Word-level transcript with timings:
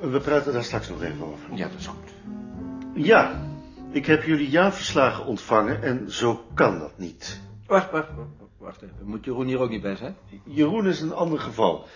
We 0.00 0.20
praten 0.20 0.52
daar 0.52 0.64
straks 0.64 0.88
nog 0.88 1.02
even 1.02 1.24
over. 1.24 1.54
Ja, 1.54 1.68
dat 1.68 1.78
is 1.78 1.86
goed. 1.86 2.10
Ja, 2.94 3.46
ik 3.90 4.06
heb 4.06 4.22
jullie 4.22 4.48
jaarverslagen 4.48 5.24
ontvangen 5.24 5.82
en 5.82 6.10
zo 6.10 6.44
kan 6.54 6.78
dat 6.78 6.98
niet. 6.98 7.40
Wacht, 7.66 7.90
wacht, 7.90 8.08
wacht, 8.16 8.50
wacht 8.58 8.82
even. 8.82 8.96
Moet 9.02 9.24
Jeroen 9.24 9.46
hier 9.46 9.58
ook 9.58 9.70
niet 9.70 9.82
bij 9.82 9.96
zijn? 9.96 10.16
Jeroen 10.44 10.86
is 10.86 11.00
een 11.00 11.12
ander 11.12 11.38
geval. 11.38 11.86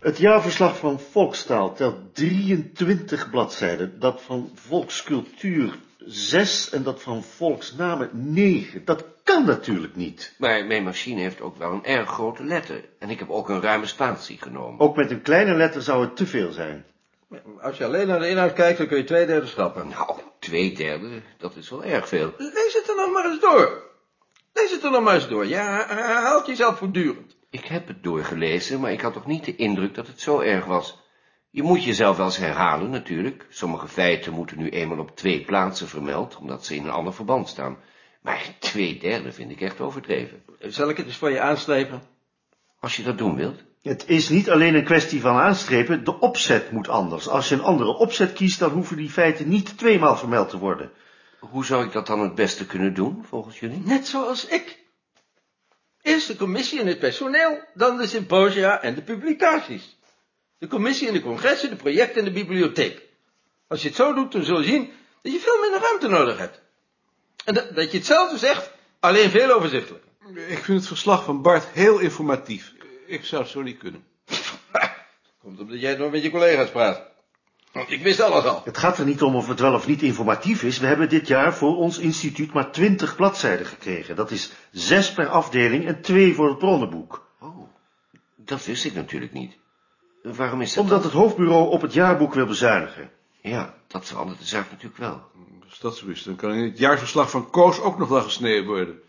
Het 0.00 0.18
jaarverslag 0.18 0.76
van 0.76 1.00
Volkstaal 1.00 1.74
telt 1.74 2.14
23 2.14 3.30
bladzijden, 3.30 3.98
dat 3.98 4.22
van 4.22 4.50
Volkscultuur 4.54 5.78
6 5.98 6.70
en 6.70 6.82
dat 6.82 7.02
van 7.02 7.22
Volksnamen 7.22 8.10
9. 8.12 8.84
Dat 8.84 9.04
kan 9.22 9.44
natuurlijk 9.44 9.96
niet. 9.96 10.34
Maar 10.38 10.66
mijn 10.66 10.82
machine 10.82 11.20
heeft 11.20 11.40
ook 11.40 11.56
wel 11.56 11.72
een 11.72 11.84
erg 11.84 12.08
grote 12.08 12.44
letter. 12.44 12.84
En 12.98 13.10
ik 13.10 13.18
heb 13.18 13.30
ook 13.30 13.48
een 13.48 13.60
ruime 13.60 13.86
spatie 13.86 14.38
genomen. 14.38 14.80
Ook 14.80 14.96
met 14.96 15.10
een 15.10 15.22
kleine 15.22 15.54
letter 15.54 15.82
zou 15.82 16.04
het 16.04 16.16
te 16.16 16.26
veel 16.26 16.52
zijn. 16.52 16.84
Als 17.60 17.76
je 17.76 17.84
alleen 17.84 18.06
naar 18.06 18.20
de 18.20 18.28
inhoud 18.28 18.52
kijkt, 18.52 18.78
dan 18.78 18.86
kun 18.86 18.96
je 18.96 19.04
twee 19.04 19.26
derde 19.26 19.46
schrappen. 19.46 19.88
Nou, 19.88 20.20
twee 20.38 20.74
derde, 20.74 21.22
dat 21.38 21.56
is 21.56 21.70
wel 21.70 21.84
erg 21.84 22.08
veel. 22.08 22.34
Lees 22.36 22.74
het 22.74 22.88
er 22.88 22.96
nog 22.96 23.12
maar 23.12 23.24
eens 23.24 23.40
door. 23.40 23.90
Lees 24.52 24.70
het 24.70 24.84
er 24.84 24.90
nog 24.90 25.02
maar 25.02 25.14
eens 25.14 25.28
door. 25.28 25.46
Ja, 25.46 25.86
herhaalt 25.88 26.46
jezelf 26.46 26.78
voortdurend. 26.78 27.36
Ik 27.50 27.64
heb 27.64 27.86
het 27.86 28.02
doorgelezen, 28.02 28.80
maar 28.80 28.92
ik 28.92 29.00
had 29.00 29.12
toch 29.12 29.26
niet 29.26 29.44
de 29.44 29.56
indruk 29.56 29.94
dat 29.94 30.06
het 30.06 30.20
zo 30.20 30.40
erg 30.40 30.64
was. 30.64 31.00
Je 31.50 31.62
moet 31.62 31.84
jezelf 31.84 32.16
wel 32.16 32.26
eens 32.26 32.36
herhalen, 32.36 32.90
natuurlijk. 32.90 33.46
Sommige 33.48 33.88
feiten 33.88 34.32
moeten 34.32 34.58
nu 34.58 34.68
eenmaal 34.68 34.98
op 34.98 35.16
twee 35.16 35.44
plaatsen 35.44 35.88
vermeld, 35.88 36.36
omdat 36.36 36.64
ze 36.64 36.74
in 36.74 36.84
een 36.84 36.90
ander 36.90 37.14
verband 37.14 37.48
staan. 37.48 37.78
Maar 38.22 38.56
twee 38.58 38.98
derde 38.98 39.32
vind 39.32 39.50
ik 39.50 39.60
echt 39.60 39.80
overdreven. 39.80 40.42
Zal 40.58 40.88
ik 40.88 40.96
het 40.96 41.06
eens 41.06 41.16
voor 41.16 41.30
je 41.30 41.40
aanslepen? 41.40 42.02
Als 42.80 42.96
je 42.96 43.02
dat 43.02 43.18
doen 43.18 43.36
wilt. 43.36 43.64
Het 43.82 44.04
is 44.08 44.28
niet 44.28 44.50
alleen 44.50 44.74
een 44.74 44.84
kwestie 44.84 45.20
van 45.20 45.36
aanstrepen, 45.36 46.04
de 46.04 46.20
opzet 46.20 46.70
moet 46.70 46.88
anders. 46.88 47.28
Als 47.28 47.48
je 47.48 47.54
een 47.54 47.62
andere 47.62 47.96
opzet 47.96 48.32
kiest, 48.32 48.58
dan 48.58 48.70
hoeven 48.70 48.96
die 48.96 49.10
feiten 49.10 49.48
niet 49.48 49.78
tweemaal 49.78 50.16
vermeld 50.16 50.48
te 50.48 50.58
worden. 50.58 50.90
Hoe 51.38 51.64
zou 51.64 51.84
ik 51.84 51.92
dat 51.92 52.06
dan 52.06 52.20
het 52.20 52.34
beste 52.34 52.66
kunnen 52.66 52.94
doen, 52.94 53.24
volgens 53.28 53.60
jullie? 53.60 53.82
Net 53.84 54.06
zoals 54.06 54.46
ik. 54.46 54.78
Eerst 56.02 56.26
de 56.26 56.36
commissie 56.36 56.80
en 56.80 56.86
het 56.86 56.98
personeel, 56.98 57.64
dan 57.74 57.96
de 57.96 58.06
symposia 58.06 58.82
en 58.82 58.94
de 58.94 59.02
publicaties. 59.02 59.98
De 60.58 60.66
commissie 60.66 61.08
en 61.08 61.12
de 61.12 61.22
congressen, 61.22 61.70
de 61.70 61.76
projecten 61.76 62.18
en 62.18 62.24
de 62.24 62.32
bibliotheek. 62.32 63.02
Als 63.68 63.82
je 63.82 63.88
het 63.88 63.96
zo 63.96 64.14
doet, 64.14 64.32
dan 64.32 64.44
zul 64.44 64.60
je 64.60 64.66
zien 64.66 64.90
dat 65.22 65.32
je 65.32 65.38
veel 65.38 65.60
minder 65.60 65.80
ruimte 65.80 66.08
nodig 66.08 66.38
hebt. 66.38 66.60
En 67.44 67.54
dat, 67.54 67.74
dat 67.74 67.90
je 67.90 67.96
hetzelfde 67.96 68.38
zegt, 68.38 68.70
alleen 69.00 69.30
veel 69.30 69.50
overzichtelijker. 69.50 70.10
Ik 70.46 70.64
vind 70.64 70.78
het 70.78 70.86
verslag 70.86 71.24
van 71.24 71.42
Bart 71.42 71.64
heel 71.64 71.98
informatief. 71.98 72.72
Ik 73.12 73.24
zou 73.24 73.42
het 73.42 73.50
zo 73.50 73.62
niet 73.62 73.78
kunnen. 73.78 74.04
Komt 75.42 75.60
omdat 75.60 75.80
jij 75.80 75.96
nog 75.96 76.10
met 76.10 76.22
je 76.22 76.30
collega's 76.30 76.70
praat. 76.70 77.02
Want 77.72 77.90
ik 77.90 78.02
wist 78.02 78.20
alles 78.20 78.44
al. 78.44 78.62
Het 78.64 78.78
gaat 78.78 78.98
er 78.98 79.04
niet 79.04 79.22
om 79.22 79.36
of 79.36 79.48
het 79.48 79.60
wel 79.60 79.74
of 79.74 79.86
niet 79.86 80.02
informatief 80.02 80.62
is. 80.62 80.78
We 80.78 80.86
hebben 80.86 81.08
dit 81.08 81.26
jaar 81.26 81.54
voor 81.54 81.76
ons 81.76 81.98
instituut 81.98 82.52
maar 82.52 82.72
20 82.72 83.16
bladzijden 83.16 83.66
gekregen. 83.66 84.16
Dat 84.16 84.30
is 84.30 84.52
zes 84.70 85.12
per 85.12 85.28
afdeling 85.28 85.86
en 85.86 86.00
twee 86.00 86.34
voor 86.34 86.48
het 86.48 86.58
bronnenboek. 86.58 87.26
Oh, 87.40 87.68
dat 88.36 88.64
wist 88.64 88.84
ik 88.84 88.94
natuurlijk 88.94 89.32
niet. 89.32 89.56
Waarom 90.22 90.60
is 90.60 90.74
dat 90.74 90.82
Omdat 90.82 91.02
dan? 91.02 91.10
het 91.10 91.20
hoofdbureau 91.20 91.70
op 91.70 91.80
het 91.82 91.92
jaarboek 91.92 92.34
wil 92.34 92.46
bezuinigen. 92.46 93.10
Ja, 93.40 93.74
dat 93.86 94.06
verandert 94.06 94.38
de 94.38 94.46
zaak 94.46 94.70
natuurlijk 94.70 94.98
wel. 94.98 95.22
Als 95.68 95.78
dat 95.78 95.96
zo 95.96 96.06
is, 96.06 96.22
dan 96.22 96.36
kan 96.36 96.52
in 96.52 96.64
het 96.64 96.78
jaarverslag 96.78 97.30
van 97.30 97.50
Koos 97.50 97.80
ook 97.80 97.98
nog 97.98 98.08
wel 98.08 98.22
gesneden 98.22 98.66
worden. 98.66 99.00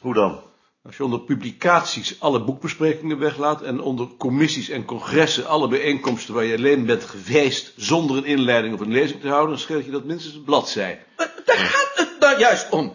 Hoe 0.00 0.14
dan? 0.14 0.42
Als 0.88 0.96
je 0.96 1.04
onder 1.04 1.20
publicaties 1.20 2.20
alle 2.20 2.44
boekbesprekingen 2.44 3.18
weglaat 3.18 3.62
en 3.62 3.80
onder 3.80 4.08
commissies 4.18 4.68
en 4.68 4.84
congressen 4.84 5.46
alle 5.46 5.68
bijeenkomsten 5.68 6.34
waar 6.34 6.44
je 6.44 6.56
alleen 6.56 6.86
bent 6.86 7.04
geweest 7.04 7.72
zonder 7.76 8.16
een 8.16 8.24
inleiding 8.24 8.74
of 8.74 8.80
een 8.80 8.92
lezing 8.92 9.20
te 9.20 9.28
houden, 9.28 9.50
dan 9.50 9.58
scheelt 9.58 9.84
je 9.84 9.90
dat 9.90 10.04
minstens 10.04 10.34
een 10.34 10.44
bladzij. 10.44 11.04
Maar 11.16 11.32
daar 11.44 11.56
gaat 11.56 11.92
het 11.94 12.20
nou 12.20 12.38
juist 12.38 12.68
om. 12.70 12.92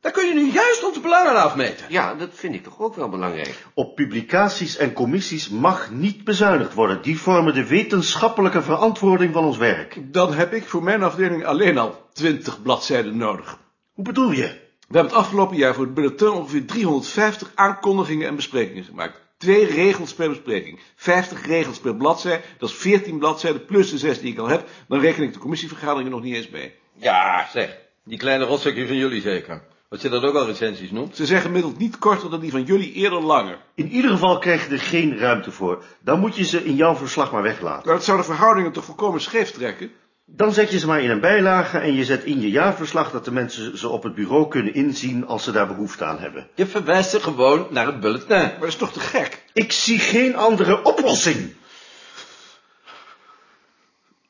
Daar 0.00 0.12
kun 0.12 0.26
je 0.26 0.34
nu 0.34 0.52
juist 0.52 0.84
onze 0.84 1.00
belangen 1.00 1.42
afmeten. 1.42 1.86
Ja, 1.88 2.14
dat 2.14 2.30
vind 2.32 2.54
ik 2.54 2.64
toch 2.64 2.80
ook 2.80 2.94
wel 2.94 3.08
belangrijk. 3.08 3.66
Op 3.74 3.94
publicaties 3.94 4.76
en 4.76 4.92
commissies 4.92 5.48
mag 5.48 5.90
niet 5.90 6.24
bezuinigd 6.24 6.74
worden. 6.74 7.02
Die 7.02 7.18
vormen 7.18 7.54
de 7.54 7.66
wetenschappelijke 7.66 8.62
verantwoording 8.62 9.32
van 9.32 9.44
ons 9.44 9.56
werk. 9.56 9.98
Dan 10.12 10.34
heb 10.34 10.52
ik 10.52 10.68
voor 10.68 10.82
mijn 10.82 11.02
afdeling 11.02 11.44
alleen 11.44 11.78
al 11.78 12.08
20 12.12 12.62
bladzijden 12.62 13.16
nodig. 13.16 13.58
Hoe 13.92 14.04
bedoel 14.04 14.30
je? 14.30 14.64
We 14.88 14.96
hebben 14.96 15.12
het 15.12 15.22
afgelopen 15.22 15.56
jaar 15.56 15.74
voor 15.74 15.84
het 15.84 15.94
bulletin 15.94 16.28
ongeveer 16.28 16.66
350 16.66 17.52
aankondigingen 17.54 18.28
en 18.28 18.36
besprekingen 18.36 18.84
gemaakt. 18.84 19.20
Twee 19.36 19.66
regels 19.66 20.14
per 20.14 20.28
bespreking. 20.28 20.80
50 20.94 21.46
regels 21.46 21.78
per 21.78 21.96
bladzij, 21.96 22.42
dat 22.58 22.68
is 22.68 22.74
14 22.74 23.18
bladzijden 23.18 23.64
plus 23.64 23.90
de 23.90 23.98
6 23.98 24.20
die 24.20 24.32
ik 24.32 24.38
al 24.38 24.48
heb. 24.48 24.68
Dan 24.88 25.00
reken 25.00 25.22
ik 25.22 25.32
de 25.32 25.38
commissievergaderingen 25.38 26.10
nog 26.10 26.22
niet 26.22 26.34
eens 26.34 26.48
mee. 26.48 26.74
Ja, 26.92 27.48
zeg. 27.52 27.78
Die 28.04 28.18
kleine 28.18 28.44
rotzakje 28.44 28.86
van 28.86 28.96
jullie 28.96 29.20
zeker. 29.20 29.62
Wat 29.88 30.02
je 30.02 30.08
dat 30.08 30.22
ook 30.22 30.34
al 30.34 30.46
recensies 30.46 30.90
noemt. 30.90 31.16
Ze 31.16 31.26
zijn 31.26 31.40
gemiddeld 31.40 31.78
niet 31.78 31.98
korter 31.98 32.30
dan 32.30 32.40
die 32.40 32.50
van 32.50 32.62
jullie, 32.62 32.92
eerder 32.92 33.22
langer. 33.22 33.58
In 33.74 33.88
ieder 33.88 34.10
geval 34.10 34.38
krijg 34.38 34.66
je 34.66 34.72
er 34.72 34.80
geen 34.80 35.18
ruimte 35.18 35.50
voor. 35.50 35.84
Dan 36.00 36.20
moet 36.20 36.36
je 36.36 36.44
ze 36.44 36.64
in 36.64 36.74
jouw 36.74 36.94
verslag 36.94 37.32
maar 37.32 37.42
weglaten. 37.42 37.86
Maar 37.86 37.94
dat 37.94 38.04
zou 38.04 38.18
de 38.18 38.24
verhoudingen 38.24 38.72
toch 38.72 38.84
volkomen 38.84 39.20
scheef 39.20 39.50
trekken? 39.50 39.90
Dan 40.28 40.52
zet 40.52 40.70
je 40.70 40.78
ze 40.78 40.86
maar 40.86 41.02
in 41.02 41.10
een 41.10 41.20
bijlage 41.20 41.78
en 41.78 41.94
je 41.94 42.04
zet 42.04 42.24
in 42.24 42.40
je 42.40 42.50
jaarverslag 42.50 43.10
dat 43.10 43.24
de 43.24 43.30
mensen 43.30 43.78
ze 43.78 43.88
op 43.88 44.02
het 44.02 44.14
bureau 44.14 44.48
kunnen 44.48 44.74
inzien 44.74 45.26
als 45.26 45.44
ze 45.44 45.52
daar 45.52 45.66
behoefte 45.66 46.04
aan 46.04 46.18
hebben. 46.18 46.48
Je 46.54 46.66
verwijst 46.66 47.10
ze 47.10 47.20
gewoon 47.20 47.66
naar 47.70 47.86
het 47.86 48.00
bulletin. 48.00 48.36
Maar 48.36 48.58
dat 48.58 48.68
is 48.68 48.76
toch 48.76 48.92
te 48.92 49.00
gek? 49.00 49.44
Ik 49.52 49.72
zie 49.72 49.98
geen 49.98 50.36
andere 50.36 50.82
oplossing. 50.82 51.54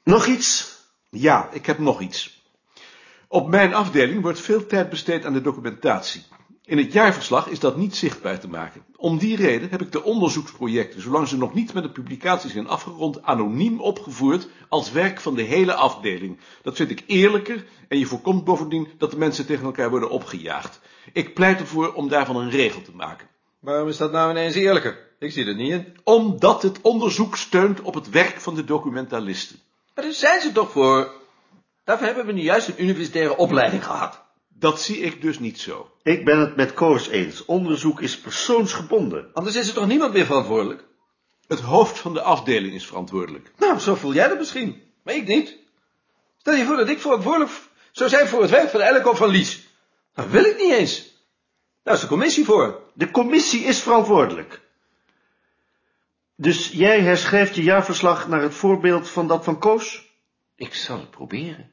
Nog 0.03 0.27
iets? 0.27 0.75
Ja, 1.11 1.49
ik 1.53 1.67
heb 1.67 1.79
nog 1.79 2.01
iets. 2.01 2.43
Op 3.29 3.49
mijn 3.49 3.75
afdeling 3.75 4.23
wordt 4.23 4.41
veel 4.41 4.67
tijd 4.67 4.89
besteed 4.91 5.25
aan 5.25 5.33
de 5.33 5.41
documentatie. 5.41 6.25
In 6.67 6.79
het 6.79 6.93
jaarverslag 6.93 7.49
is 7.49 7.61
dat 7.61 7.77
niet 7.77 7.97
zichtbaar 7.97 8.41
te 8.41 8.49
maken. 8.49 8.85
Om 8.97 9.19
die 9.19 9.37
reden 9.37 9.71
heb 9.71 9.83
ik 9.83 9.93
de 9.93 10.03
onderzoeksprojecten, 10.03 11.01
zolang 11.01 11.29
ze 11.29 11.37
nog 11.37 11.55
niet 11.55 11.73
met 11.73 11.83
de 11.83 11.91
publicatie 11.91 12.51
zijn 12.51 12.69
afgerond, 12.69 13.23
anoniem 13.23 13.81
opgevoerd 13.81 14.49
als 14.69 14.93
werk 14.93 15.21
van 15.21 15.35
de 15.35 15.43
hele 15.43 15.75
afdeling. 15.75 16.39
Dat 16.63 16.77
vind 16.77 16.91
ik 16.91 17.03
eerlijker 17.07 17.67
en 17.89 17.99
je 17.99 18.07
voorkomt 18.07 18.45
bovendien 18.45 18.89
dat 18.99 19.11
de 19.11 19.17
mensen 19.17 19.47
tegen 19.47 19.65
elkaar 19.65 19.91
worden 19.91 20.11
opgejaagd. 20.11 20.81
Ik 21.13 21.35
pleit 21.35 21.61
ervoor 21.61 21.93
om 21.93 22.09
daarvan 22.09 22.37
een 22.37 22.51
regel 22.51 22.83
te 22.83 22.95
maken. 22.95 23.29
Waarom 23.61 23.89
is 23.89 23.97
dat 23.97 24.13
nou 24.13 24.31
ineens 24.31 24.55
eerlijker? 24.55 24.99
Ik 25.19 25.33
zie 25.33 25.47
er 25.47 25.57
niet 25.57 25.71
in. 25.71 25.97
Omdat 26.05 26.63
het 26.63 26.81
onderzoek 26.81 27.37
steunt 27.37 27.81
op 27.81 27.95
het 27.95 28.11
werk 28.11 28.41
van 28.41 28.55
de 28.55 28.65
documentalisten. 28.65 29.59
Maar 29.95 30.05
daar 30.05 30.15
zijn 30.15 30.41
ze 30.41 30.53
toch 30.53 30.71
voor. 30.71 31.13
Daarvoor 31.85 32.07
hebben 32.07 32.27
we 32.27 32.33
nu 32.33 32.43
juist 32.43 32.69
een 32.69 32.83
universitaire 32.83 33.37
opleiding 33.37 33.85
gehad. 33.85 34.26
Dat 34.59 34.81
zie 34.81 34.99
ik 34.99 35.23
dus 35.23 35.39
niet 35.39 35.61
zo. 35.61 35.91
Ik 36.03 36.25
ben 36.25 36.39
het 36.39 36.57
met 36.57 36.73
Koos 36.75 37.09
eens. 37.09 37.45
Onderzoek 37.45 38.01
is 38.01 38.19
persoonsgebonden. 38.19 39.31
Anders 39.33 39.57
is 39.57 39.69
er 39.69 39.75
toch 39.75 39.87
niemand 39.87 40.13
meer 40.13 40.27
verantwoordelijk? 40.27 40.85
Het 41.47 41.61
hoofd 41.61 41.99
van 41.99 42.15
de 42.15 42.23
afdeling 42.23 42.75
is 42.75 42.87
verantwoordelijk. 42.87 43.53
Nou, 43.59 43.79
zo 43.79 43.95
voel 43.95 44.15
jij 44.15 44.29
dat 44.29 44.39
misschien. 44.39 44.83
Maar 45.03 45.15
ik 45.15 45.27
niet. 45.27 45.57
Stel 46.39 46.55
je 46.55 46.65
voor 46.65 46.77
dat 46.77 46.89
ik 46.89 47.01
verantwoordelijk 47.01 47.53
zou 47.93 48.11
zijn 48.11 48.29
voor 48.29 48.43
het 48.43 48.51
werk 48.51 48.69
van 48.69 48.81
Elko 48.81 49.15
van 49.15 49.29
Lies. 49.29 49.67
Dat 50.15 50.31
wil 50.31 50.45
ik 50.45 50.57
niet 50.57 50.73
eens. 50.73 51.15
Daar 51.83 51.95
is 51.95 52.01
de 52.01 52.07
commissie 52.07 52.45
voor. 52.45 52.83
De 52.95 53.11
commissie 53.11 53.61
is 53.61 53.83
verantwoordelijk. 53.83 54.61
Dus 56.37 56.71
jij 56.71 57.01
herschrijft 57.01 57.55
je 57.55 57.63
jaarverslag 57.63 58.29
naar 58.29 58.43
het 58.43 58.55
voorbeeld 58.55 59.09
van 59.09 59.27
dat 59.27 59.45
van 59.45 59.59
Koos? 59.59 60.15
Ik 60.55 60.75
zal 60.75 60.99
het 60.99 61.11
proberen. 61.11 61.71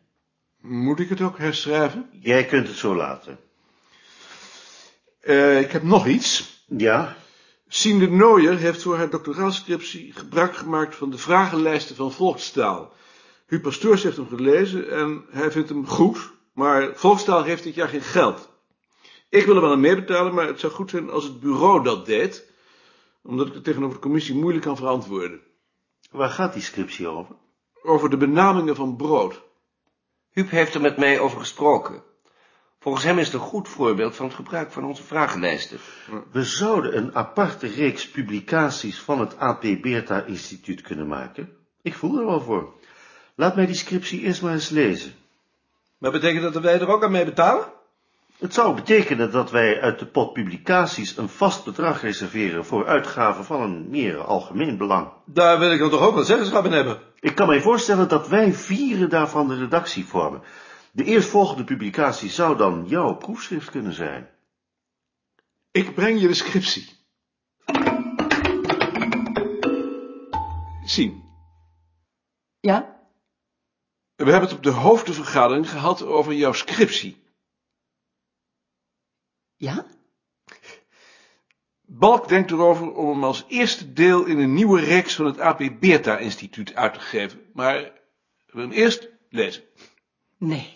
Moet 0.64 1.00
ik 1.00 1.10
het 1.10 1.22
ook 1.22 1.38
herschrijven? 1.38 2.10
Jij 2.12 2.46
kunt 2.46 2.68
het 2.68 2.78
zo 2.78 2.96
laten. 2.96 3.40
Eh, 5.20 5.60
ik 5.60 5.72
heb 5.72 5.84
nog 5.84 6.08
iets. 6.08 6.64
Ja? 6.68 7.16
Sien 7.68 8.00
de 8.00 8.10
Nooier 8.10 8.58
heeft 8.58 8.82
voor 8.82 8.98
haar 8.98 9.10
doctoraalscriptie 9.10 10.12
gebruik 10.14 10.56
gemaakt 10.56 10.96
van 10.96 11.12
de 11.12 11.18
vragenlijsten 11.18 11.96
van 11.96 12.12
Volkstaal. 12.12 12.94
Huub 13.46 13.62
Pastoors 13.62 14.04
heeft 14.04 14.18
hem 14.18 14.28
gelezen 14.28 14.90
en 14.90 15.26
hij 15.30 15.52
vindt 15.52 15.70
hem 15.70 15.88
goed, 15.88 16.32
maar 16.54 16.92
Volkstaal 16.96 17.44
heeft 17.44 17.64
dit 17.64 17.76
jaar 17.76 17.90
geen 17.90 18.02
geld. 18.02 18.50
Ik 19.30 19.46
wil 19.46 19.56
er 19.56 19.62
wel 19.62 19.72
aan 19.72 19.80
meebetalen, 19.80 20.34
maar 20.34 20.48
het 20.48 20.60
zou 20.60 20.74
goed 20.74 20.90
zijn 20.90 21.10
als 21.10 21.24
het 21.24 21.40
bureau 21.40 21.84
dat 21.84 22.06
deed, 22.06 22.52
omdat 23.24 23.48
ik 23.48 23.54
het 23.54 23.64
tegenover 23.64 23.96
de 23.96 24.02
commissie 24.02 24.36
moeilijk 24.36 24.66
kan 24.66 24.78
verantwoorden. 24.78 25.42
Waar 26.12 26.30
gaat 26.30 26.54
die 26.54 26.62
scriptie 26.62 27.08
over? 27.08 27.36
Over 27.82 28.10
de 28.10 28.18
benamingen 28.18 28.76
van 28.76 28.96
brood. 28.96 29.42
Huub 30.34 30.50
heeft 30.50 30.74
er 30.74 30.82
met 30.82 30.98
mij 30.98 31.20
over 31.20 31.40
gesproken. 31.40 32.04
Volgens 32.80 33.04
hem 33.04 33.20
is 33.20 33.26
het 33.26 33.34
een 33.34 33.40
goed 33.40 33.70
voorbeeld 33.70 34.16
van 34.16 34.26
het 34.26 34.36
gebruik 34.36 34.72
van 34.72 34.86
onze 34.86 35.04
vragenlijsten. 35.04 35.80
We 36.32 36.44
zouden 36.44 36.98
een 36.98 37.16
aparte 37.16 37.68
reeks 37.68 38.10
publicaties 38.10 39.00
van 39.00 39.20
het 39.20 39.38
AP 39.38 39.62
Beerta 39.62 40.24
Instituut 40.24 40.82
kunnen 40.82 41.08
maken. 41.08 41.50
Ik 41.82 41.94
voel 41.94 42.20
er 42.20 42.26
wel 42.26 42.42
voor. 42.42 42.74
Laat 43.36 43.56
mij 43.56 43.66
die 43.66 43.76
scriptie 43.76 44.22
eerst 44.22 44.42
maar 44.42 44.54
eens 44.54 44.70
lezen. 44.70 45.14
Maar 45.98 46.12
betekent 46.12 46.54
dat 46.54 46.64
wij 46.64 46.80
er 46.80 46.88
ook 46.90 47.04
aan 47.04 47.12
mee 47.12 47.26
betalen? 47.26 47.66
Het 48.44 48.54
zou 48.54 48.76
betekenen 48.76 49.32
dat 49.32 49.52
wij 49.52 49.82
uit 49.82 50.00
de 50.00 50.06
pot 50.06 50.34
publicaties 50.34 51.18
een 51.18 51.30
vast 51.30 51.66
bedrag 51.66 52.02
reserveren 52.02 52.66
voor 52.66 52.88
uitgaven 52.88 53.46
van 53.46 53.62
een 53.62 53.90
meer 53.90 54.24
algemeen 54.24 54.78
belang. 54.78 55.12
Daar 55.26 55.60
wil 55.60 55.72
ik 55.72 55.80
dan 55.80 55.90
toch 55.90 56.02
ook 56.02 56.16
wel 56.16 56.24
zeggenschap 56.24 56.66
in 56.66 56.72
hebben. 56.72 57.02
Ik 57.20 57.36
kan 57.36 57.48
mij 57.48 57.62
voorstellen 57.62 58.08
dat 58.08 58.28
wij 58.28 58.54
vieren 58.54 59.10
daarvan 59.10 59.48
de 59.48 59.56
redactie 59.56 60.06
vormen. 60.06 60.42
De 60.92 61.04
eerstvolgende 61.04 61.64
publicatie 61.64 62.30
zou 62.30 62.58
dan 62.58 62.84
jouw 62.88 63.16
proefschrift 63.16 63.70
kunnen 63.70 63.94
zijn. 63.94 64.30
Ik 65.72 65.96
breng 65.96 66.22
je 66.22 66.28
de 66.28 66.34
scriptie. 66.34 66.90
Zien, 70.86 71.24
Ja? 72.60 73.00
we 74.16 74.32
hebben 74.32 74.50
het 74.50 74.58
op 74.58 74.64
de 74.64 74.70
hoofdvergadering 74.70 75.70
gehad 75.70 76.06
over 76.06 76.34
jouw 76.34 76.54
scriptie. 76.54 77.23
Ja? 79.64 79.86
Balk 81.82 82.28
denkt 82.28 82.52
erover 82.52 82.94
om 82.94 83.10
hem 83.10 83.24
als 83.24 83.46
eerste 83.48 83.94
deel 83.94 84.26
in 84.26 84.40
een 84.40 84.54
nieuwe 84.54 84.80
reeks 84.80 85.16
van 85.16 85.26
het 85.26 85.40
AP 85.40 85.62
Beerta 85.80 86.18
Instituut 86.18 86.76
uit 86.76 86.94
te 86.94 87.00
geven. 87.00 87.42
Maar 87.54 87.92
we 88.46 88.62
hem 88.62 88.72
eerst 88.72 89.10
lezen. 89.30 89.64
Nee. 90.38 90.74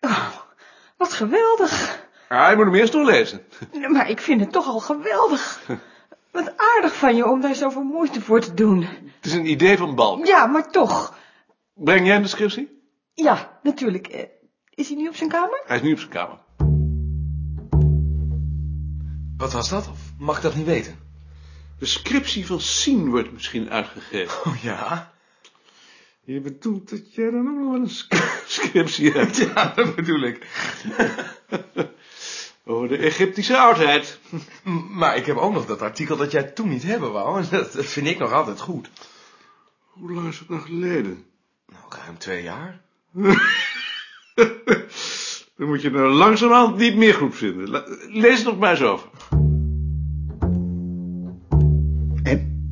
Oh, 0.00 0.36
wat 0.96 1.12
geweldig. 1.12 2.04
Ah, 2.28 2.50
je 2.50 2.56
moet 2.56 2.64
hem 2.64 2.74
eerst 2.74 2.92
doorlezen. 2.92 3.46
Maar 3.88 4.10
ik 4.10 4.20
vind 4.20 4.40
het 4.40 4.52
toch 4.52 4.66
al 4.66 4.80
geweldig. 4.80 5.66
Wat 6.30 6.52
aardig 6.56 6.96
van 6.96 7.16
je 7.16 7.26
om 7.26 7.40
daar 7.40 7.54
zoveel 7.54 7.82
moeite 7.82 8.20
voor 8.20 8.40
te 8.40 8.54
doen. 8.54 8.82
Het 8.82 9.26
is 9.26 9.32
een 9.32 9.50
idee 9.50 9.76
van 9.76 9.94
Balk. 9.94 10.26
Ja, 10.26 10.46
maar 10.46 10.70
toch. 10.70 11.18
Breng 11.74 12.04
jij 12.04 12.12
hem 12.12 12.22
de 12.22 12.28
scriptie? 12.28 12.82
Ja, 13.14 13.58
natuurlijk. 13.62 14.38
Is 14.80 14.88
hij 14.88 14.96
nu 14.96 15.08
op 15.08 15.16
zijn 15.16 15.28
kamer? 15.28 15.62
Hij 15.66 15.76
is 15.76 15.82
nu 15.82 15.92
op 15.92 15.98
zijn 15.98 16.10
kamer. 16.10 16.38
Wat 19.36 19.52
was 19.52 19.68
dat? 19.68 19.88
Of 19.88 19.98
mag 20.18 20.36
ik 20.36 20.42
dat 20.42 20.54
niet 20.54 20.66
weten? 20.66 20.98
De 21.78 21.86
scriptie 21.86 22.46
van 22.46 22.60
Sien 22.60 23.10
wordt 23.10 23.32
misschien 23.32 23.70
uitgegeven. 23.70 24.50
Oh 24.50 24.56
ja? 24.62 25.12
Je 26.24 26.40
bedoelt 26.40 26.90
dat 26.90 27.14
jij 27.14 27.30
dan 27.30 27.48
ook 27.48 27.56
nog 27.56 27.70
wel 27.70 27.80
een 27.80 27.88
sc- 27.88 28.42
scriptie 28.60 29.10
hebt. 29.12 29.36
Ja, 29.36 29.72
dat 29.74 29.94
bedoel 29.94 30.22
ik. 30.22 30.46
Over 32.64 32.88
de 32.88 32.96
Egyptische 32.96 33.58
oudheid. 33.58 34.18
Maar 34.90 35.16
ik 35.16 35.26
heb 35.26 35.36
ook 35.36 35.52
nog 35.52 35.66
dat 35.66 35.82
artikel 35.82 36.16
dat 36.16 36.30
jij 36.30 36.42
toen 36.42 36.68
niet 36.68 36.82
hebben 36.82 37.12
wou. 37.12 37.42
En 37.42 37.48
dat, 37.50 37.72
dat 37.72 37.86
vind 37.86 38.06
ik 38.06 38.18
nog 38.18 38.32
altijd 38.32 38.60
goed. 38.60 38.90
Hoe 39.86 40.12
lang 40.12 40.28
is 40.28 40.38
het 40.38 40.48
nou 40.48 40.62
geleden? 40.62 41.24
Nou, 41.66 41.82
ruim 41.88 42.18
twee 42.18 42.42
jaar. 42.42 42.80
Dan 45.60 45.68
moet 45.68 45.82
je 45.82 45.90
nou 45.90 46.08
langzamerhand 46.12 46.76
niet 46.76 46.96
meer 46.96 47.14
goed 47.14 47.36
vinden. 47.36 47.84
Lees 48.08 48.36
het 48.36 48.46
nog 48.46 48.58
maar 48.58 48.70
eens 48.70 48.82
over. 48.82 49.08
En? 52.22 52.62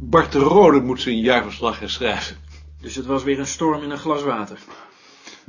Bart 0.00 0.32
de 0.32 0.38
Rode 0.38 0.80
moet 0.80 1.00
zijn 1.00 1.18
jaarverslag 1.18 1.80
herschrijven. 1.80 2.36
Dus 2.80 2.94
het 2.94 3.06
was 3.06 3.22
weer 3.22 3.38
een 3.38 3.46
storm 3.46 3.82
in 3.82 3.90
een 3.90 3.98
glas 3.98 4.22
water. 4.22 4.58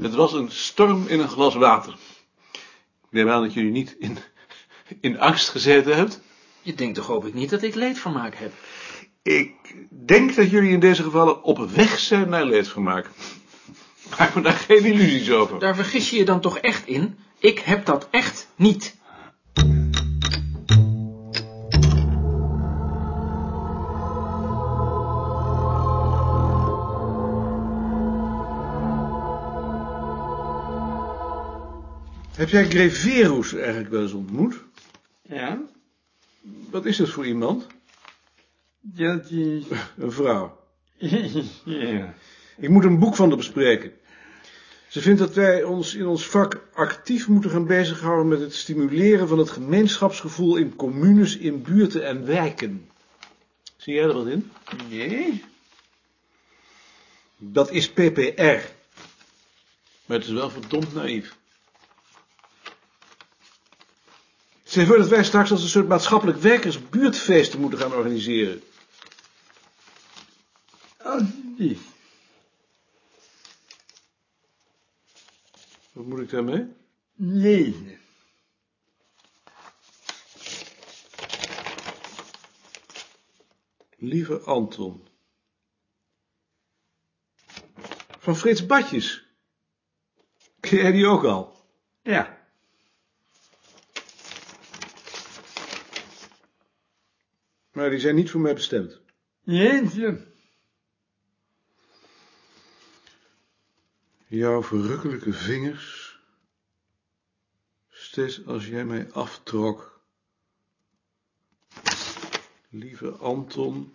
Het 0.01 0.15
was 0.15 0.33
een 0.33 0.51
storm 0.51 1.07
in 1.07 1.19
een 1.19 1.27
glas 1.27 1.56
water. 1.56 1.98
Ik 3.04 3.12
neem 3.12 3.30
aan 3.30 3.42
dat 3.42 3.54
jullie 3.54 3.71
niet 3.71 3.95
in, 4.00 4.18
in 5.01 5.19
angst 5.19 5.50
gezeten 5.50 5.95
hebt. 5.95 6.21
Je 6.62 6.74
denkt 6.74 6.95
toch 6.95 7.07
hoop 7.07 7.25
ik 7.25 7.33
niet 7.33 7.50
dat 7.50 7.63
ik 7.63 7.75
leedvermaak 7.75 8.36
heb. 8.36 8.51
Ik 9.21 9.75
denk 10.06 10.36
dat 10.36 10.50
jullie 10.50 10.71
in 10.71 10.80
deze 10.80 11.04
gevallen 11.04 11.44
op 11.44 11.69
weg 11.69 12.00
zijn 12.00 12.30
naar 12.30 12.45
leedvermaak. 12.45 13.09
Maak 14.18 14.36
me 14.36 14.42
daar 14.42 14.54
geen 14.54 14.86
illusies 14.86 15.31
over. 15.31 15.59
Daar 15.59 15.75
vergis 15.75 16.09
je 16.09 16.18
je 16.18 16.25
dan 16.25 16.42
toch 16.42 16.57
echt 16.57 16.88
in? 16.88 17.18
Ik 17.39 17.59
heb 17.59 17.86
dat 17.86 18.07
echt 18.12 18.48
niet. 18.56 18.95
Heb 32.36 32.50
jij 32.50 32.65
Greverus 32.69 33.54
eigenlijk 33.54 33.89
wel 33.89 34.01
eens 34.01 34.12
ontmoet? 34.12 34.56
Ja, 35.21 35.62
Wat 36.71 36.86
is 36.86 36.98
dat 36.98 37.09
voor 37.09 37.25
iemand? 37.25 37.68
dat 38.81 39.30
is... 39.30 39.63
Een 39.98 40.12
vrouw. 40.12 40.59
ja. 41.63 42.13
Ik 42.57 42.69
moet 42.69 42.83
een 42.83 43.00
boek 43.00 43.15
van 43.15 43.27
haar 43.27 43.38
bespreken. 43.38 43.92
Ze 44.88 45.01
vindt 45.01 45.19
dat 45.19 45.33
wij 45.33 45.63
ons 45.63 45.94
in 45.94 46.06
ons 46.06 46.25
vak 46.25 46.62
actief 46.74 47.27
moeten 47.27 47.50
gaan 47.50 47.65
bezighouden 47.65 48.27
met 48.27 48.39
het 48.39 48.56
stimuleren 48.56 49.27
van 49.27 49.38
het 49.38 49.50
gemeenschapsgevoel 49.50 50.56
in 50.56 50.75
communes, 50.75 51.38
in 51.38 51.62
buurten 51.62 52.06
en 52.06 52.25
wijken. 52.25 52.89
Zie 53.77 53.94
jij 53.94 54.04
er 54.04 54.13
wat 54.13 54.27
in? 54.27 54.51
Nee? 54.89 55.44
Dat 57.38 57.71
is 57.71 57.89
PPR. 57.89 58.75
Maar 60.06 60.18
het 60.18 60.25
is 60.25 60.33
wel 60.33 60.50
verdomd 60.50 60.94
naïef. 60.94 61.36
Je 64.63 64.86
voor 64.86 64.98
dat 64.98 65.07
wij 65.07 65.24
straks 65.24 65.51
als 65.51 65.62
een 65.63 65.69
soort 65.69 65.88
maatschappelijk 65.88 66.38
werkers 66.38 66.89
buurtfeesten 66.89 67.59
moeten 67.59 67.80
gaan 67.80 67.94
organiseren. 67.94 68.62
Alsjeblieft. 70.98 71.97
Wat 75.98 76.06
moet 76.06 76.20
ik 76.20 76.30
daarmee? 76.30 76.68
Lezen. 77.16 78.00
Lieve 83.98 84.40
Anton. 84.40 85.08
Van 88.20 88.36
Frits 88.36 88.66
Badjes. 88.66 89.26
Ken 90.60 90.78
jij 90.78 90.92
die 90.92 91.07
ook 91.07 91.24
al? 91.24 91.66
Ja. 92.02 92.48
Maar 97.71 97.90
die 97.90 98.00
zijn 98.00 98.16
niet 98.16 98.31
voor 98.31 98.42
mij 98.42 98.54
bestemd. 98.54 99.02
Jeetje. 99.42 100.36
Jouw 104.30 104.64
verrukkelijke 104.64 105.34
vingers. 105.34 106.19
Steeds 107.90 108.46
als 108.46 108.68
jij 108.68 108.86
mij 108.86 109.12
aftrok. 109.12 110.02
Lieve 112.69 113.12
Anton, 113.12 113.94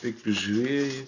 ik 0.00 0.22
bezweer 0.22 0.84
je. 0.84 1.04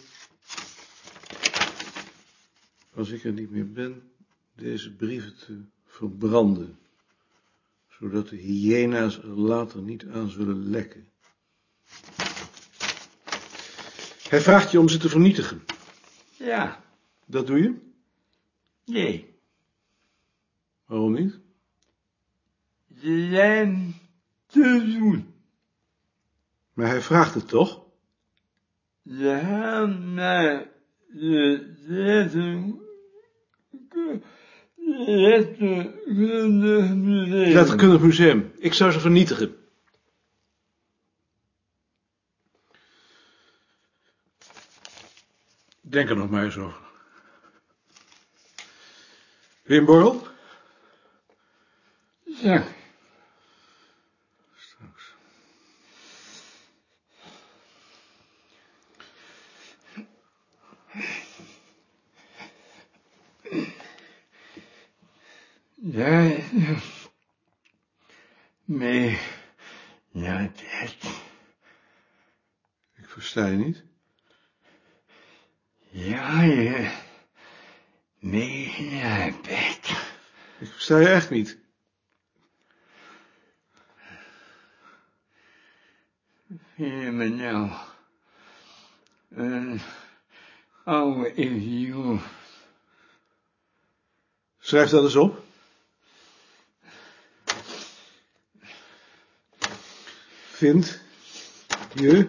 Als 2.94 3.10
ik 3.10 3.24
er 3.24 3.32
niet 3.32 3.50
meer 3.50 3.72
ben, 3.72 4.12
deze 4.54 4.92
brieven 4.92 5.36
te 5.36 5.60
verbranden. 5.86 6.78
Zodat 7.88 8.28
de 8.28 8.36
hyena's 8.36 9.18
er 9.18 9.38
later 9.38 9.82
niet 9.82 10.06
aan 10.06 10.28
zullen 10.28 10.70
lekken. 10.70 11.08
Hij 14.28 14.40
vraagt 14.40 14.70
je 14.70 14.78
om 14.78 14.88
ze 14.88 14.98
te 14.98 15.08
vernietigen. 15.08 15.64
Ja. 16.38 16.84
Dat 17.26 17.46
doe 17.46 17.62
je? 17.62 17.83
Nee. 18.84 19.34
Waarom 20.86 21.12
niet? 21.12 21.40
Ze 23.00 23.28
zijn 23.30 23.94
te 24.46 24.96
zoet. 24.98 25.24
Maar 26.72 26.86
hij 26.86 27.00
vraagt 27.00 27.34
het 27.34 27.48
toch? 27.48 27.82
Ze 29.04 29.40
gaan 29.42 30.14
naar 30.14 30.68
de. 31.06 32.82
Letterkundig 35.06 36.94
museum. 36.94 37.52
Letterkundig 37.52 38.00
museum. 38.00 38.52
Ik 38.58 38.72
zou 38.72 38.92
ze 38.92 39.00
vernietigen. 39.00 39.56
Denk 45.80 46.08
er 46.08 46.16
nog 46.16 46.30
maar 46.30 46.44
eens 46.44 46.56
over. 46.56 46.83
Wim 49.66 49.86
Borrel? 49.86 50.26
Ja. 52.24 52.64
Straks. 54.56 55.14
Ja. 65.74 66.36
Nee. 68.64 69.18
Ja, 70.10 70.36
het. 70.36 71.02
Ik 72.96 73.08
versta 73.08 73.46
je 73.46 73.56
niet. 73.56 73.84
Ja, 75.90 76.42
ja. 76.42 77.02
negen 78.24 78.96
jaar 78.96 79.32
bed. 79.42 79.96
Ik 80.58 80.72
versta 80.84 81.08
je 81.08 81.14
echt 81.14 81.30
niet. 81.30 81.58
Nou 86.76 87.70
een 89.28 89.80
oude 90.84 91.34
idioot? 91.34 92.20
Schrijf 94.58 94.90
dat 94.90 95.02
eens 95.02 95.16
op. 95.16 95.42
Vind 100.50 101.00
je 101.94 102.28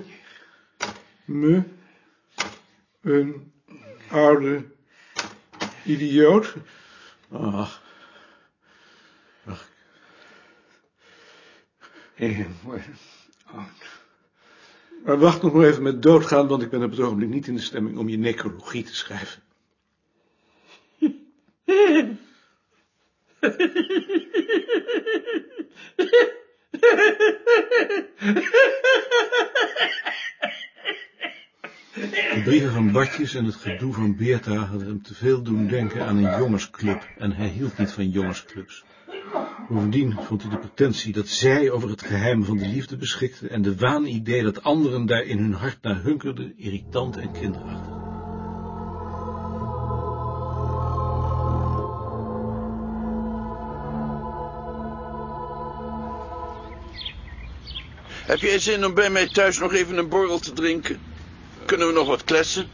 me 1.26 1.64
een 3.02 3.54
oude 4.10 4.66
idioot? 5.84 6.54
Ach. 7.32 7.85
Maar 15.06 15.18
wacht 15.18 15.42
nog 15.42 15.54
maar 15.54 15.66
even 15.66 15.84
met 15.84 16.02
doodgaan, 16.02 16.48
want 16.48 16.62
ik 16.62 16.70
ben 16.70 16.84
op 16.84 16.92
het 16.92 17.00
ogenblik 17.00 17.30
niet 17.30 17.48
in 17.48 17.56
de 17.56 17.62
stemming 17.62 17.98
om 17.98 18.10
je 18.10 18.18
necrologie 18.18 18.84
te 18.84 18.96
schrijven. 18.96 19.44
De 32.06 32.42
brieven 32.44 32.72
van 32.72 32.92
Bartjes 32.92 33.34
en 33.36 33.46
het 33.46 33.56
gedoe 33.56 33.94
van 33.94 34.16
Beerta 34.16 34.56
hadden 34.56 34.88
hem 34.88 35.02
te 35.04 35.14
veel 35.14 35.42
doen 35.42 35.68
denken 35.68 36.06
aan 36.06 36.18
een 36.18 36.40
jongensclub 36.40 37.08
en 37.18 37.32
hij 37.32 37.48
hield 37.48 37.78
niet 37.78 37.92
van 37.92 38.10
jongensclubs. 38.10 38.84
Bovendien 39.70 40.18
vond 40.22 40.42
hij 40.42 40.52
de 40.52 40.58
pretentie 40.58 41.14
dat 41.14 41.28
zij 41.28 41.72
over 41.72 41.90
het 41.90 42.02
geheim 42.02 42.46
van 42.46 42.58
de 42.58 42.68
liefde 42.68 42.98
beschikte 42.98 43.48
en 43.48 43.62
de 43.62 43.76
waanidee 43.76 44.44
dat 44.44 44.64
anderen 44.64 45.06
daar 45.06 45.24
in 45.24 45.38
hun 45.38 45.54
hart 45.54 45.78
naar 45.82 46.02
hunkerden 46.04 46.54
irritant 46.58 47.18
en 47.18 47.32
kinderachtig. 47.32 47.94
Heb 58.26 58.40
jij 58.40 58.60
zin 58.60 58.86
om 58.86 58.94
bij 58.94 59.10
mij 59.10 59.28
thuis 59.30 59.60
nog 59.60 59.74
even 59.74 59.98
een 59.98 60.10
borrel 60.10 60.40
te 60.40 60.54
drinken? 60.54 61.00
Kunnen 61.66 61.88
we 61.88 61.94
nog 61.94 62.08
wat 62.08 62.24
kletsen? 62.24 62.68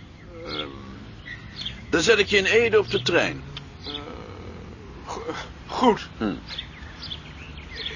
Dan 1.90 2.02
zet 2.02 2.20
ik 2.20 2.28
je 2.28 2.38
in 2.38 2.46
Ede 2.46 2.80
op 2.80 2.90
de 2.90 3.02
trein. 3.02 3.42
Goed. 5.72 6.10
Hm. 6.18 6.34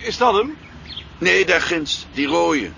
Is 0.04 0.18
dat 0.18 0.34
hem? 0.34 0.58
Nee, 1.18 1.46
daar 1.46 1.62
ginds, 1.62 2.06
die 2.14 2.28
rode. 2.28 2.72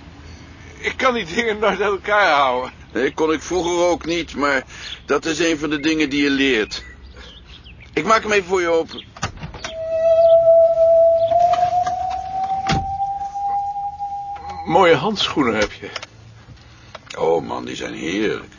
Ik 0.78 0.94
kan 0.98 1.14
die 1.14 1.26
dingen 1.26 1.60
nooit 1.60 1.82
uit 1.82 1.92
elkaar 1.92 2.32
houden. 2.32 2.72
Nee, 2.94 3.14
kon 3.14 3.34
ik 3.34 3.42
vroeger 3.42 3.86
ook 3.86 4.06
niet, 4.06 4.36
maar 4.36 4.64
dat 5.06 5.26
is 5.26 5.40
een 5.40 5.58
van 5.58 5.70
de 5.70 5.80
dingen 5.80 6.10
die 6.10 6.24
je 6.24 6.30
leert. 6.30 6.84
Ik 7.94 8.06
maak 8.06 8.24
hem 8.24 8.32
even 8.32 8.48
voor 8.48 8.62
je 8.62 8.70
open. 8.70 9.06
Mooie 14.66 14.96
handschoenen 14.96 15.56
heb 15.56 15.72
je. 15.72 15.90
Oh 17.18 17.48
man, 17.48 17.66
die 17.66 17.76
zijn 17.76 17.94
heerlijk. 17.94 18.54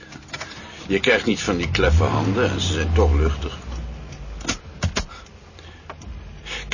Je 0.86 1.00
krijgt 1.00 1.26
niet 1.26 1.40
van 1.40 1.56
die 1.56 1.70
kleffe 1.70 2.04
handen 2.04 2.50
en 2.50 2.60
ze 2.60 2.72
zijn 2.72 2.92
toch 2.92 3.14
luchtig. 3.14 3.58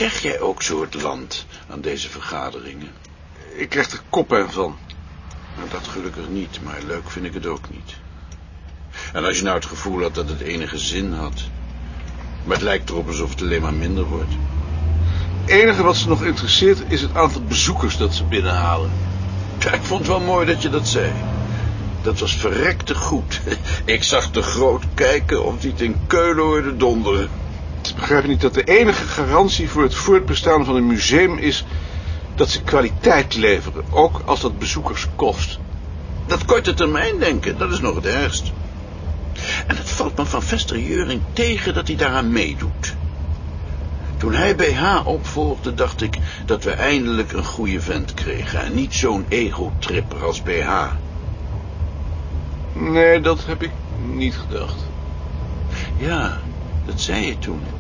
Krijg 0.05 0.23
jij 0.23 0.41
ook 0.41 0.63
zo 0.63 0.81
het 0.81 1.03
land 1.03 1.47
aan 1.71 1.81
deze 1.81 2.09
vergaderingen? 2.09 2.93
Ik 3.57 3.69
krijg 3.69 3.91
er 3.91 4.01
koppijn 4.09 4.51
van. 4.51 4.77
Nou, 5.57 5.69
dat 5.71 5.89
gelukkig 5.89 6.29
niet, 6.29 6.63
maar 6.63 6.79
leuk 6.87 7.11
vind 7.11 7.27
ik 7.27 7.35
het 7.35 7.47
ook 7.47 7.71
niet. 7.71 7.95
En 9.13 9.25
als 9.25 9.37
je 9.37 9.43
nou 9.43 9.57
het 9.57 9.67
gevoel 9.67 10.03
had 10.03 10.15
dat 10.15 10.29
het 10.29 10.41
enige 10.41 10.79
zin 10.79 11.13
had... 11.13 11.43
maar 12.45 12.57
het 12.57 12.65
lijkt 12.65 12.91
erop 12.91 13.07
alsof 13.07 13.31
het 13.31 13.41
alleen 13.41 13.61
maar 13.61 13.75
minder 13.75 14.05
wordt. 14.05 14.33
Het 15.41 15.51
enige 15.51 15.83
wat 15.83 15.97
ze 15.97 16.09
nog 16.09 16.25
interesseert 16.25 16.83
is 16.89 17.01
het 17.01 17.15
aantal 17.15 17.43
bezoekers 17.43 17.97
dat 17.97 18.15
ze 18.15 18.25
binnenhalen. 18.25 18.91
Ja, 19.59 19.73
ik 19.73 19.83
vond 19.83 20.01
het 20.01 20.09
wel 20.09 20.21
mooi 20.21 20.47
dat 20.47 20.63
je 20.63 20.71
dat 20.71 20.89
zei. 20.89 21.13
Dat 22.03 22.19
was 22.19 22.37
verrekte 22.37 22.95
goed. 22.95 23.41
Ik 23.85 24.03
zag 24.03 24.31
te 24.31 24.43
groot 24.43 24.85
kijken 24.95 25.45
of 25.45 25.63
niet 25.63 25.81
in 25.81 25.97
Keulen 26.07 26.45
hoorde 26.45 26.77
donderen. 26.77 27.31
Ze 27.87 27.95
begrijpen 27.95 28.29
niet 28.29 28.41
dat 28.41 28.55
de 28.55 28.65
enige 28.65 29.05
garantie 29.05 29.69
voor 29.69 29.83
het 29.83 29.95
voortbestaan 29.95 30.65
van 30.65 30.77
een 30.77 30.87
museum 30.87 31.39
is 31.39 31.65
dat 32.35 32.51
ze 32.51 32.63
kwaliteit 32.63 33.35
leveren, 33.35 33.83
ook 33.91 34.23
als 34.25 34.41
dat 34.41 34.59
bezoekers 34.59 35.09
kost. 35.17 35.59
Dat 36.27 36.45
korte 36.45 36.75
termijn 36.75 37.19
denken, 37.19 37.59
dat 37.59 37.73
is 37.73 37.81
nog 37.81 37.95
het 37.95 38.07
ergst. 38.07 38.53
En 39.67 39.77
het 39.77 39.91
valt 39.91 40.17
me 40.17 40.27
van 40.27 40.43
Vester 40.43 40.79
Jeuring 40.79 41.21
tegen 41.33 41.75
dat 41.75 41.87
hij 41.87 41.97
daaraan 41.97 42.33
meedoet. 42.33 42.95
Toen 44.17 44.35
hij 44.35 44.57
BH 44.57 45.07
opvolgde, 45.07 45.75
dacht 45.75 46.03
ik 46.03 46.19
dat 46.47 46.65
we 46.65 46.71
eindelijk 46.71 47.33
een 47.33 47.45
goede 47.45 47.81
vent 47.81 48.15
kregen. 48.15 48.61
En 48.61 48.75
niet 48.75 48.95
zo'n 48.95 49.27
ego-tripper 49.29 50.25
als 50.25 50.43
BH. 50.43 50.87
Nee, 52.73 53.21
dat 53.21 53.47
heb 53.47 53.63
ik 53.63 53.71
niet 54.07 54.37
gedacht. 54.37 54.85
Ja, 55.99 56.39
dat 56.87 57.01
zei 57.01 57.27
je 57.27 57.39
toen. 57.39 57.74